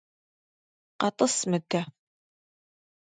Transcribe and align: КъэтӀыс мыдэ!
КъэтӀыс 0.99 1.35
мыдэ! 1.49 1.81